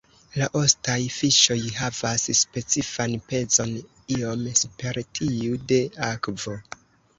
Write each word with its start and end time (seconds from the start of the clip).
La 0.41 0.45
ostaj 0.59 0.95
fiŝoj 1.15 1.57
havas 1.75 2.25
specifan 2.39 3.15
pezon 3.27 3.71
iom 4.17 4.43
super 4.65 5.01
tiu 5.23 5.63
de 5.75 5.81
akvo. 6.11 6.61